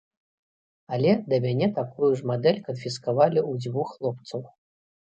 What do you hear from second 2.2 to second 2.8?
ж мадэль